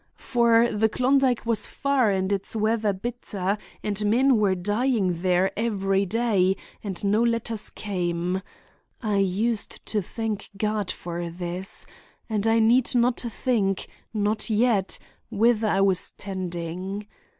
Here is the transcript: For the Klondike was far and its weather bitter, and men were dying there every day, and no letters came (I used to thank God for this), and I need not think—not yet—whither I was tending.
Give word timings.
For 0.17 0.71
the 0.73 0.89
Klondike 0.89 1.45
was 1.45 1.67
far 1.67 2.09
and 2.09 2.31
its 2.31 2.55
weather 2.55 2.91
bitter, 2.91 3.55
and 3.83 4.03
men 4.03 4.37
were 4.37 4.55
dying 4.55 5.21
there 5.21 5.51
every 5.55 6.07
day, 6.07 6.57
and 6.83 7.03
no 7.03 7.21
letters 7.21 7.69
came 7.69 8.41
(I 9.03 9.17
used 9.17 9.85
to 9.85 10.01
thank 10.01 10.49
God 10.57 10.89
for 10.89 11.29
this), 11.29 11.85
and 12.27 12.47
I 12.47 12.57
need 12.57 12.95
not 12.95 13.19
think—not 13.19 14.49
yet—whither 14.49 15.67
I 15.67 15.81
was 15.81 16.13
tending. 16.13 17.05